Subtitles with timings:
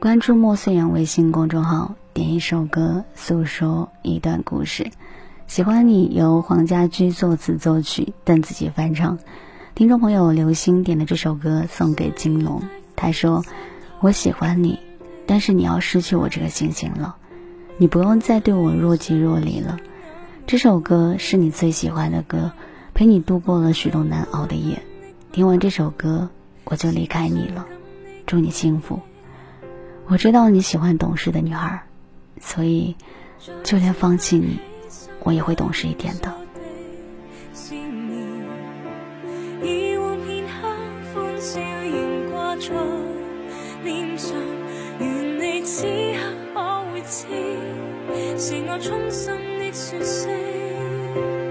[0.00, 4.90] 关注莫岁阳微信公众号，点一首歌，诉说一段故事。
[5.46, 9.18] 喜欢你由黄家驹作词作曲，邓紫棋翻唱。
[9.74, 12.62] 听众朋友刘星点的这首歌送给金龙，
[12.96, 13.44] 他说
[14.00, 14.78] ：“我喜欢你，
[15.26, 17.16] 但是你要失去我这个心情了，
[17.76, 19.78] 你不用再对我若即若离了。
[20.46, 22.52] 这首歌是你最喜欢的歌，
[22.94, 24.80] 陪你度过了许多难熬的夜。
[25.30, 26.30] 听完这首歌，
[26.64, 27.66] 我就离开你了。
[28.24, 29.00] 祝你幸福。”
[30.10, 31.84] 我知道你喜欢懂事的女孩，
[32.40, 32.96] 所以
[33.62, 34.58] 就连放弃你，
[35.22, 36.34] 我也会懂事一点的。
[48.36, 51.49] 是我衷心的说声。